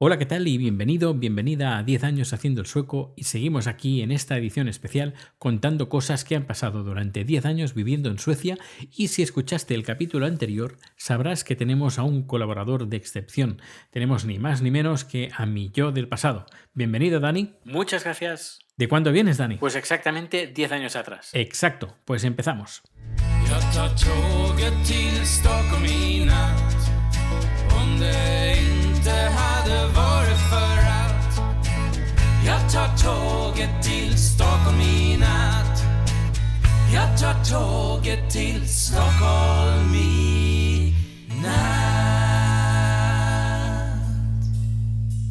[0.00, 0.46] Hola, ¿qué tal?
[0.46, 4.68] Y bienvenido, bienvenida a 10 años haciendo el sueco y seguimos aquí en esta edición
[4.68, 8.58] especial contando cosas que han pasado durante 10 años viviendo en Suecia
[8.92, 13.60] y si escuchaste el capítulo anterior sabrás que tenemos a un colaborador de excepción.
[13.90, 16.46] Tenemos ni más ni menos que a mi yo del pasado.
[16.74, 17.54] Bienvenido, Dani.
[17.64, 18.60] Muchas gracias.
[18.76, 19.56] ¿De cuándo vienes, Dani?
[19.56, 21.30] Pues exactamente 10 años atrás.
[21.32, 22.84] Exacto, pues empezamos.
[32.68, 35.84] Jag tar tåget till Stockholm i natt
[36.94, 40.94] Jag tar tåget till Stockholm i
[41.42, 41.88] natt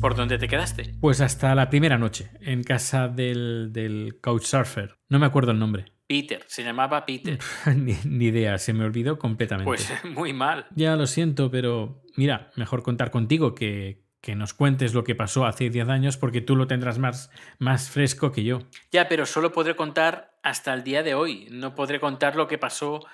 [0.00, 0.94] ¿Por dónde te quedaste?
[1.00, 4.96] Pues hasta la primera noche, en casa del, del couchsurfer.
[5.10, 5.92] No me acuerdo el nombre.
[6.08, 7.38] Peter, se llamaba Peter.
[7.76, 9.66] ni, ni idea, se me olvidó completamente.
[9.66, 10.66] Pues muy mal.
[10.74, 15.46] Ya lo siento, pero mira, mejor contar contigo que, que nos cuentes lo que pasó
[15.46, 17.30] hace 10 años porque tú lo tendrás más,
[17.60, 18.58] más fresco que yo.
[18.90, 21.46] Ya, pero solo podré contar hasta el día de hoy.
[21.52, 23.06] No podré contar lo que pasó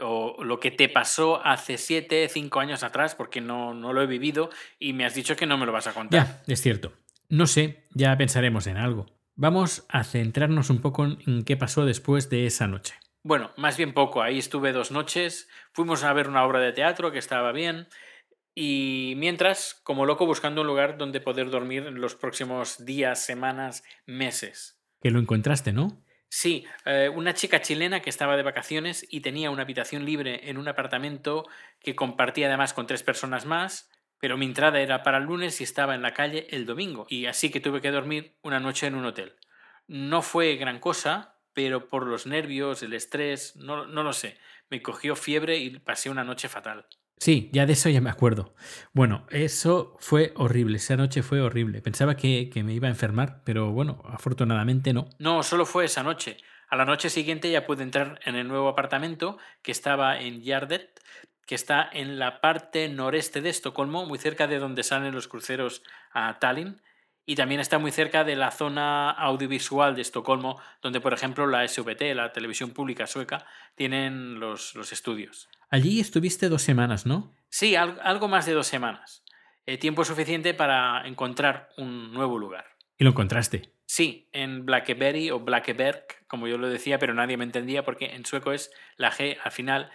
[0.00, 4.06] o lo que te pasó hace 7, 5 años atrás porque no, no lo he
[4.06, 6.24] vivido y me has dicho que no me lo vas a contar.
[6.24, 6.92] Ya, es cierto.
[7.28, 9.06] No sé, ya pensaremos en algo.
[9.34, 12.94] Vamos a centrarnos un poco en qué pasó después de esa noche.
[13.24, 14.22] Bueno, más bien poco.
[14.22, 15.48] Ahí estuve dos noches.
[15.72, 17.88] Fuimos a ver una obra de teatro que estaba bien.
[18.54, 23.84] Y mientras, como loco, buscando un lugar donde poder dormir en los próximos días, semanas,
[24.06, 24.80] meses.
[25.00, 26.02] Que lo encontraste, ¿no?
[26.28, 30.58] Sí, eh, una chica chilena que estaba de vacaciones y tenía una habitación libre en
[30.58, 31.48] un apartamento
[31.80, 35.64] que compartía además con tres personas más, pero mi entrada era para el lunes y
[35.64, 38.94] estaba en la calle el domingo, y así que tuve que dormir una noche en
[38.94, 39.34] un hotel.
[39.88, 44.82] No fue gran cosa, pero por los nervios, el estrés, no, no lo sé, me
[44.82, 46.86] cogió fiebre y pasé una noche fatal.
[47.20, 48.54] Sí, ya de eso ya me acuerdo.
[48.94, 51.82] Bueno, eso fue horrible, esa noche fue horrible.
[51.82, 55.10] Pensaba que, que me iba a enfermar, pero bueno, afortunadamente no.
[55.18, 56.38] No, solo fue esa noche.
[56.70, 60.98] A la noche siguiente ya pude entrar en el nuevo apartamento que estaba en Yardet,
[61.44, 65.82] que está en la parte noreste de Estocolmo, muy cerca de donde salen los cruceros
[66.12, 66.80] a Tallinn,
[67.26, 71.66] y también está muy cerca de la zona audiovisual de Estocolmo, donde por ejemplo la
[71.66, 75.48] SVT, la televisión pública sueca, tienen los, los estudios.
[75.70, 77.34] Allí estuviste dos semanas, ¿no?
[77.48, 79.24] Sí, al- algo más de dos semanas.
[79.66, 82.64] Eh, tiempo suficiente para encontrar un nuevo lugar.
[82.98, 83.72] Y lo encontraste.
[83.86, 88.24] Sí, en Blackberry o Blackeberg, como yo lo decía, pero nadie me entendía porque en
[88.24, 89.90] sueco es la G al final,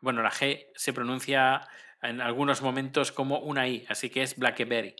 [0.00, 1.60] bueno, la G se pronuncia
[2.02, 4.94] en algunos momentos como una I, así que es Blackeberry,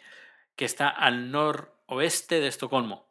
[0.57, 3.07] que está al noroeste de Estocolmo.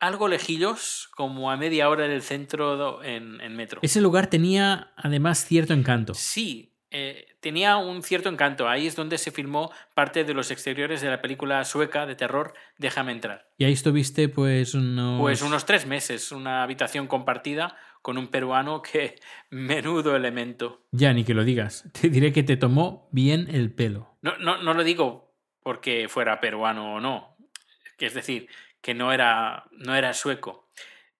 [0.00, 3.80] Algo lejillos, como a media hora del centro en metro.
[3.82, 6.14] Ese lugar tenía además cierto encanto.
[6.14, 8.68] Sí, eh, tenía un cierto encanto.
[8.68, 12.54] Ahí es donde se filmó parte de los exteriores de la película sueca de terror
[12.78, 13.48] Déjame entrar.
[13.58, 15.20] Y ahí estuviste pues unos...
[15.20, 19.16] Pues unos tres meses, una habitación compartida con un peruano que
[19.50, 20.82] menudo elemento.
[20.92, 21.84] Ya, ni que lo digas.
[21.92, 24.16] Te diré que te tomó bien el pelo.
[24.22, 25.27] No, no, no lo digo
[25.68, 27.36] porque fuera peruano o no,
[27.98, 28.48] es decir,
[28.80, 30.66] que no era, no era sueco.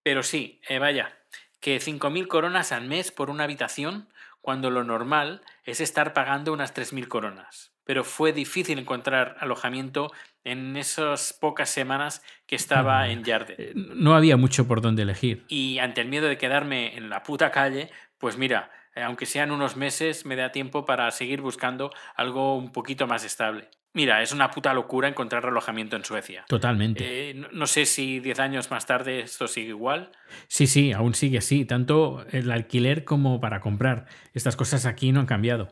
[0.03, 1.15] Pero sí, eh, vaya,
[1.61, 4.09] que 5.000 coronas al mes por una habitación,
[4.41, 7.75] cuando lo normal es estar pagando unas 3.000 coronas.
[7.85, 10.11] Pero fue difícil encontrar alojamiento
[10.45, 13.11] en esas pocas semanas que estaba Mm.
[13.11, 13.57] en Yarden.
[13.59, 15.45] Eh, No había mucho por donde elegir.
[15.49, 19.51] Y ante el miedo de quedarme en la puta calle, pues mira, eh, aunque sean
[19.51, 23.69] unos meses, me da tiempo para seguir buscando algo un poquito más estable.
[23.99, 26.45] Mira, es una puta locura encontrar alojamiento en Suecia.
[26.47, 27.31] Totalmente.
[27.31, 30.13] Eh, no, no sé si 10 años más tarde esto sigue igual.
[30.47, 31.65] Sí, sí, aún sigue así.
[31.65, 34.07] Tanto el alquiler como para comprar.
[34.35, 35.69] Estas cosas aquí no han cambiado.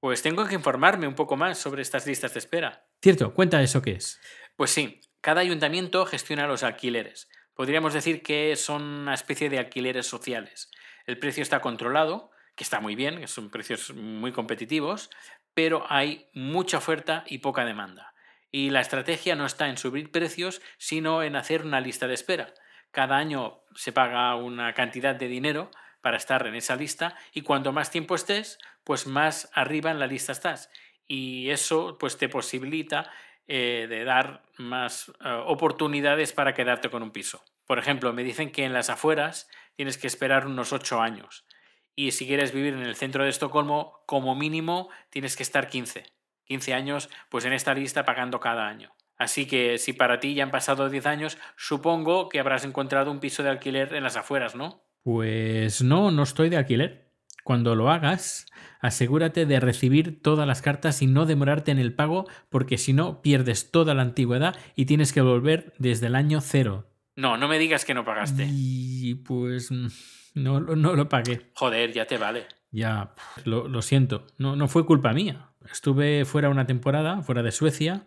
[0.00, 2.84] Pues tengo que informarme un poco más sobre estas listas de espera.
[3.00, 4.20] Cierto, cuenta eso que es.
[4.54, 7.30] Pues sí, cada ayuntamiento gestiona los alquileres.
[7.54, 10.70] Podríamos decir que son una especie de alquileres sociales.
[11.06, 15.08] El precio está controlado, que está muy bien, que son precios muy competitivos,
[15.54, 18.14] pero hay mucha oferta y poca demanda.
[18.50, 22.52] Y la estrategia no está en subir precios, sino en hacer una lista de espera.
[22.90, 25.70] Cada año se paga una cantidad de dinero
[26.02, 30.06] para estar en esa lista y cuanto más tiempo estés, pues más arriba en la
[30.06, 30.70] lista estás.
[31.06, 33.10] Y eso pues te posibilita
[33.48, 37.42] eh, de dar más eh, oportunidades para quedarte con un piso.
[37.66, 41.46] Por ejemplo, me dicen que en las afueras tienes que esperar unos 8 años.
[41.94, 46.04] Y si quieres vivir en el centro de Estocolmo, como mínimo tienes que estar 15.
[46.44, 48.92] 15 años, pues en esta lista pagando cada año.
[49.16, 53.20] Así que si para ti ya han pasado 10 años, supongo que habrás encontrado un
[53.20, 54.82] piso de alquiler en las afueras, ¿no?
[55.02, 57.10] Pues no, no estoy de alquiler.
[57.44, 58.46] cuando lo hagas,
[58.80, 63.20] asegúrate de recibir todas las cartas y no demorarte en el pago, porque si no,
[63.20, 66.86] pierdes toda la antigüedad y tienes que volver desde el año cero.
[67.16, 68.46] No, no me digas que no pagaste.
[68.48, 69.88] Y pues mm,
[70.34, 71.50] no, lo- no lo pagué.
[71.54, 72.46] Joder, ya te vale.
[72.70, 73.14] Ya,
[73.44, 75.50] lo, lo siento, no, no fue culpa mía.
[75.70, 78.06] Estuve fuera una temporada, fuera de Suecia,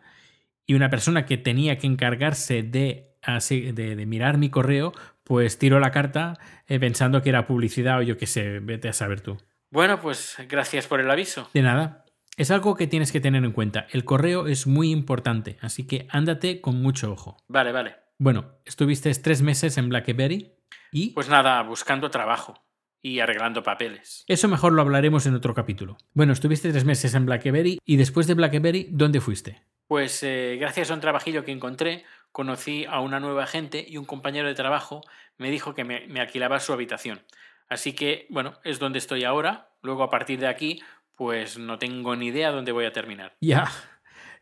[0.65, 4.93] y una persona que tenía que encargarse de, así- de, de mirar mi correo,
[5.23, 8.93] pues tiró la carta eh, pensando que era publicidad o yo qué sé, vete a
[8.93, 9.37] saber tú.
[9.69, 11.49] Bueno, pues gracias por el aviso.
[11.53, 12.05] De nada.
[12.37, 13.87] Es algo que tienes que tener en cuenta.
[13.91, 17.37] El correo es muy importante, así que ándate con mucho ojo.
[17.47, 17.95] Vale, vale.
[18.17, 20.51] Bueno, estuviste tres meses en BlackBerry
[20.95, 21.09] y...
[21.09, 22.63] Pues nada, buscando trabajo
[23.01, 24.23] y arreglando papeles.
[24.27, 25.97] Eso mejor lo hablaremos en otro capítulo.
[26.13, 29.61] Bueno, estuviste tres meses en BlackBerry y después de BlackBerry, ¿dónde fuiste?
[29.87, 34.05] Pues eh, gracias a un trabajillo que encontré, conocí a una nueva gente y un
[34.05, 35.01] compañero de trabajo
[35.37, 37.21] me dijo que me, me alquilaba su habitación.
[37.67, 39.71] Así que, bueno, es donde estoy ahora.
[39.81, 40.81] Luego, a partir de aquí,
[41.15, 43.35] pues no tengo ni idea dónde voy a terminar.
[43.41, 43.69] Ya.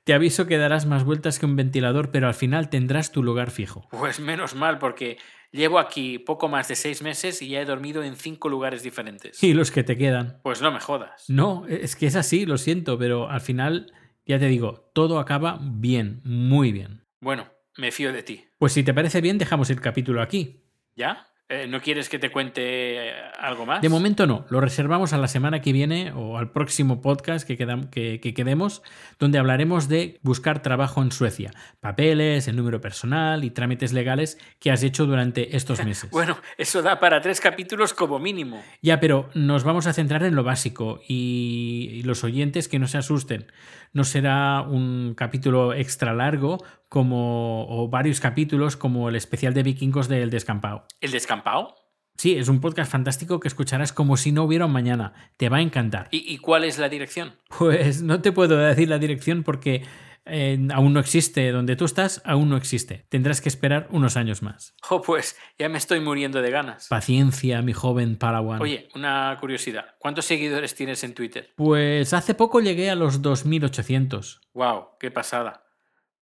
[0.04, 3.52] Te aviso que darás más vueltas que un ventilador, pero al final tendrás tu lugar
[3.52, 3.88] fijo.
[3.90, 5.18] Pues menos mal, porque
[5.54, 9.42] llevo aquí poco más de seis meses y ya he dormido en cinco lugares diferentes.
[9.42, 10.40] Y los que te quedan.
[10.44, 11.30] Pues no me jodas.
[11.30, 13.94] No, es que es así, lo siento, pero al final,
[14.26, 17.06] ya te digo, todo acaba bien, muy bien.
[17.22, 17.48] Bueno,
[17.78, 18.46] me fío de ti.
[18.58, 20.66] Pues si te parece bien, dejamos el capítulo aquí.
[20.96, 21.28] ¿Ya?
[21.50, 23.82] Eh, ¿No quieres que te cuente eh, algo más?
[23.82, 27.58] De momento no, lo reservamos a la semana que viene o al próximo podcast que,
[27.60, 28.82] quedam- que, que quedemos,
[29.20, 31.52] donde hablaremos de buscar trabajo en Suecia,
[31.82, 36.10] papeles, el número personal y trámites legales que has hecho durante estos meses.
[36.12, 38.64] Bueno, eso da para tres capítulos como mínimo.
[38.82, 42.88] Ya, pero nos vamos a centrar en lo básico y, y los oyentes que no
[42.88, 43.48] se asusten.
[43.92, 46.58] No será un capítulo extra largo
[46.94, 50.86] como o varios capítulos como el especial de vikingos del descampado.
[51.02, 51.74] ¿El descampado?
[52.20, 55.32] Sí, es un podcast fantástico que escucharás como si no hubiera un mañana.
[55.38, 56.08] Te va a encantar.
[56.12, 57.40] ¿Y, y cuál es la dirección?
[57.58, 59.82] Pues no te puedo decir la dirección porque
[60.26, 61.52] eh, aún no existe.
[61.52, 63.08] Donde tú estás, aún no existe.
[63.10, 64.76] Tendrás que esperar unos años más.
[64.92, 66.90] Oh, pues ya me estoy muriendo de ganas.
[66.90, 68.62] Paciencia, mi joven Padawan.
[68.62, 69.96] Oye, una curiosidad.
[69.98, 71.54] ¿Cuántos seguidores tienes en Twitter?
[71.56, 74.42] Pues hace poco llegué a los 2800.
[74.54, 74.90] ¡Wow!
[75.00, 75.63] ¡Qué pasada!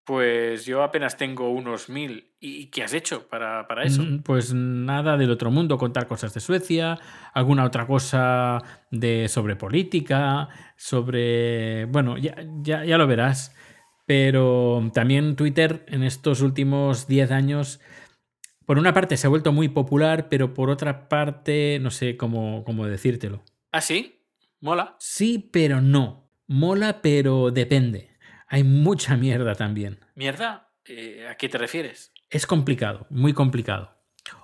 [0.04, 2.32] Pues yo apenas tengo unos mil.
[2.40, 4.02] ¿Y qué has hecho para, para eso?
[4.04, 6.98] Mm, Pues nada del otro mundo, contar cosas de Suecia,
[7.34, 11.86] alguna otra cosa de sobre política, sobre.
[11.86, 13.56] Bueno, ya, ya, ya lo verás.
[14.08, 17.80] Pero también Twitter en estos últimos 10 años,
[18.66, 22.64] por una parte se ha vuelto muy popular, pero por otra parte, no sé cómo,
[22.64, 23.44] cómo decírtelo.
[23.72, 24.26] ¿Ah, sí?
[24.60, 24.96] ¿Mola?
[25.00, 26.30] Sí, pero no.
[26.48, 28.11] Mola, pero depende.
[28.52, 30.00] Hay mucha mierda también.
[30.14, 30.74] ¿Mierda?
[30.86, 32.12] Eh, ¿A qué te refieres?
[32.30, 33.98] Es complicado, muy complicado.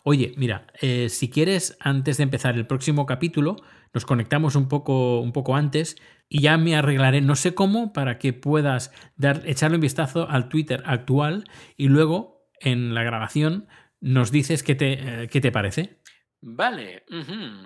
[0.03, 3.57] Oye, mira, eh, si quieres, antes de empezar el próximo capítulo,
[3.93, 5.97] nos conectamos un poco, un poco antes
[6.29, 10.47] y ya me arreglaré, no sé cómo, para que puedas dar, echarle un vistazo al
[10.47, 11.43] Twitter actual
[11.75, 13.67] y luego en la grabación
[13.99, 14.93] nos dices qué te,
[15.23, 15.99] eh, qué te parece.
[16.39, 17.03] Vale,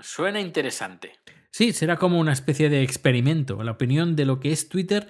[0.02, 1.20] suena interesante.
[1.52, 5.10] Sí, será como una especie de experimento, la opinión de lo que es Twitter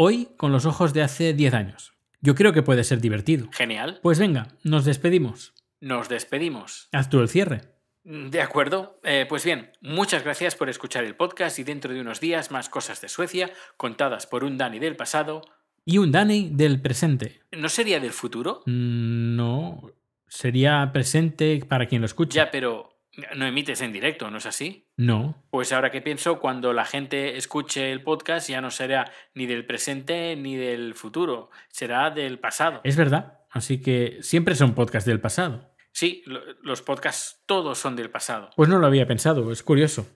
[0.00, 1.92] hoy con los ojos de hace 10 años.
[2.20, 3.48] Yo creo que puede ser divertido.
[3.52, 3.98] Genial.
[4.02, 5.54] Pues venga, nos despedimos.
[5.80, 6.88] Nos despedimos.
[6.92, 7.62] Haz tú el cierre.
[8.04, 9.00] De acuerdo.
[9.02, 12.68] Eh, pues bien, muchas gracias por escuchar el podcast y dentro de unos días más
[12.68, 15.42] cosas de Suecia contadas por un Dani del pasado.
[15.84, 17.40] Y un Dani del presente.
[17.52, 18.62] ¿No sería del futuro?
[18.66, 19.82] Mm, No,
[20.28, 22.36] sería presente para quien lo escuche.
[22.36, 22.97] Ya, pero
[23.34, 24.86] no emites en directo, ¿no es así?
[24.96, 25.42] No.
[25.50, 29.66] Pues ahora que pienso, cuando la gente escuche el podcast ya no será ni del
[29.66, 32.80] presente ni del futuro, será del pasado.
[32.84, 33.40] Es verdad.
[33.50, 35.74] Así que siempre son podcasts del pasado.
[35.92, 38.50] Sí, lo- los podcasts todos son del pasado.
[38.56, 40.06] Pues no lo había pensado, es curioso.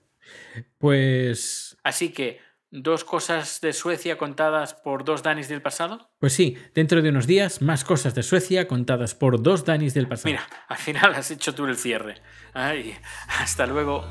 [0.77, 1.77] Pues.
[1.83, 2.39] Así que,
[2.73, 6.09] dos cosas de Suecia contadas por dos danis del pasado?
[6.19, 10.07] Pues sí, dentro de unos días más cosas de Suecia contadas por dos danis del
[10.07, 10.31] pasado.
[10.31, 12.15] Mira, al final has hecho tú el cierre.
[12.53, 12.95] Ay,
[13.39, 14.05] hasta luego.